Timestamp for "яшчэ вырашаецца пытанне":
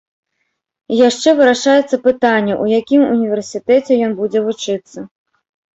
1.09-2.53